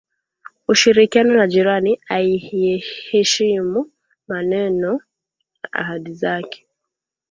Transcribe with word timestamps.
ushirikiano 0.67 1.33
na 1.39 1.47
jirani 1.47 1.91
aiyeheshimu 2.15 3.91
maneno 4.27 4.91
na 4.97 4.99
ahadi 5.79 6.13
zake 6.13 6.65